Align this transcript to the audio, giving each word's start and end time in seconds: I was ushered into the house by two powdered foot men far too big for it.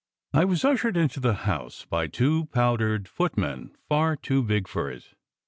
I 0.33 0.45
was 0.45 0.65
ushered 0.65 0.97
into 0.97 1.19
the 1.19 1.35
house 1.45 1.85
by 1.85 2.07
two 2.07 2.45
powdered 2.45 3.07
foot 3.07 3.37
men 3.37 3.75
far 3.87 4.15
too 4.15 4.41
big 4.41 4.67
for 4.67 4.89
it. 4.89 5.13